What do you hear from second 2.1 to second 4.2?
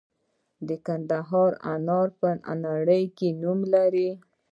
په نړۍ کې نوم لري.